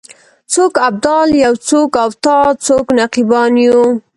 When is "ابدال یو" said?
0.87-1.53